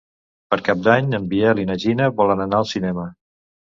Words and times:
Per 0.53 0.57
Cap 0.69 0.79
d'Any 0.87 1.11
en 1.19 1.27
Biel 1.33 1.63
i 1.65 1.67
na 1.73 1.77
Gina 1.85 2.09
volen 2.23 2.43
anar 2.47 2.63
al 2.63 2.67
cinema. 2.75 3.07